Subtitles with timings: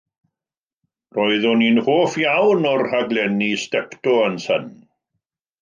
[1.17, 4.69] Roeddwn i'n hoff iawn o'r rhaglenni Steptoe and son.